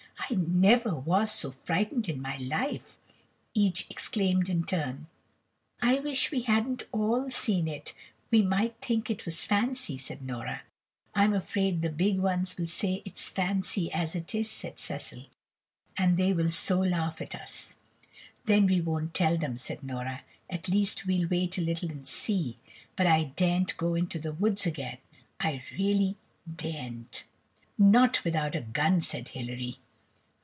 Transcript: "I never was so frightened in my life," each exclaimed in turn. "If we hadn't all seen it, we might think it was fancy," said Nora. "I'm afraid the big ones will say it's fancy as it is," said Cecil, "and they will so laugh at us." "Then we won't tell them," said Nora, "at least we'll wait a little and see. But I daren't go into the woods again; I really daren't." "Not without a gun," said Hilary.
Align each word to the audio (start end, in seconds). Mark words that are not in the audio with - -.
"I 0.29 0.35
never 0.35 0.95
was 0.95 1.29
so 1.29 1.51
frightened 1.51 2.07
in 2.07 2.21
my 2.21 2.37
life," 2.37 2.95
each 3.53 3.85
exclaimed 3.89 4.47
in 4.47 4.63
turn. 4.63 5.07
"If 5.83 6.31
we 6.31 6.43
hadn't 6.43 6.83
all 6.93 7.29
seen 7.29 7.67
it, 7.67 7.93
we 8.29 8.41
might 8.41 8.77
think 8.81 9.09
it 9.09 9.25
was 9.25 9.43
fancy," 9.43 9.97
said 9.97 10.21
Nora. 10.21 10.61
"I'm 11.13 11.33
afraid 11.33 11.81
the 11.81 11.89
big 11.89 12.19
ones 12.19 12.55
will 12.57 12.67
say 12.67 13.01
it's 13.03 13.27
fancy 13.27 13.91
as 13.91 14.15
it 14.15 14.33
is," 14.33 14.49
said 14.49 14.79
Cecil, 14.79 15.25
"and 15.97 16.15
they 16.15 16.31
will 16.31 16.51
so 16.51 16.79
laugh 16.79 17.19
at 17.19 17.35
us." 17.35 17.75
"Then 18.45 18.67
we 18.67 18.79
won't 18.79 19.13
tell 19.13 19.37
them," 19.37 19.57
said 19.57 19.83
Nora, 19.83 20.21
"at 20.49 20.69
least 20.69 21.05
we'll 21.07 21.27
wait 21.27 21.57
a 21.57 21.61
little 21.61 21.91
and 21.91 22.07
see. 22.07 22.57
But 22.95 23.05
I 23.07 23.33
daren't 23.35 23.75
go 23.75 23.95
into 23.95 24.17
the 24.17 24.31
woods 24.31 24.65
again; 24.65 24.99
I 25.41 25.61
really 25.77 26.15
daren't." 26.49 27.25
"Not 27.77 28.23
without 28.23 28.55
a 28.55 28.61
gun," 28.61 29.01
said 29.01 29.27
Hilary. 29.29 29.79